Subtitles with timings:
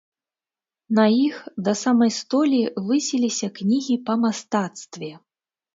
[0.99, 1.35] На іх
[1.69, 5.11] да самай столі высіліся кнігі па мастацтве.